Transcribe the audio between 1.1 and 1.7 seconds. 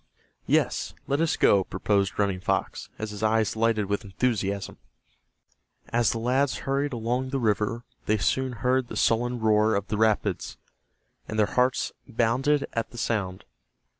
us go,"